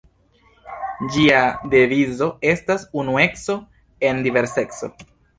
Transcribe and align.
Ĝia 1.15 1.41
devizo 1.73 2.29
estas 2.51 2.85
'unueco 3.01 3.57
en 4.09 4.23
diverseco. 4.29 4.91